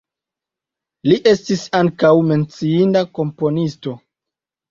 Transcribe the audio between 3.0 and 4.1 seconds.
komponisto.